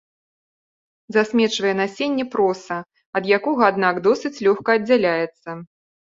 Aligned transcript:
Засмечвае 1.17 1.73
насенне 1.81 2.25
проса, 2.35 2.77
ад 3.19 3.23
якога, 3.37 3.63
аднак 3.73 3.95
досыць 4.07 4.33
лёгка 4.47 4.69
аддзяляецца. 4.79 5.49